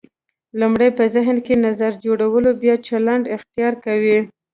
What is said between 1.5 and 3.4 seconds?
نظر جوړوو بیا چلند